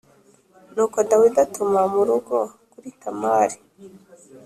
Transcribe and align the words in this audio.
Nuko 0.73 0.97
Dawidi 1.09 1.39
atuma 1.45 1.79
mu 1.93 2.01
rugo 2.09 2.37
kuri 2.71 2.89
Tamari 3.01 3.57